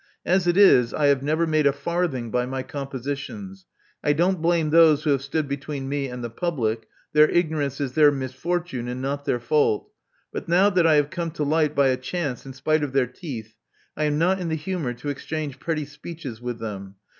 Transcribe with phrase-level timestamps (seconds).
[0.25, 3.67] As it is, I have never made a farthing by my compositions.
[4.03, 7.91] I don't blame those who have stood between me and the public: their ignorance is
[7.93, 9.89] their misfortune, and not their ftwilt.
[10.33, 13.05] But now that I have come to light by a chance in spite of their
[13.05, 13.53] teeth,
[13.95, 16.95] I am not in the humor to exchange pretty speeches with them.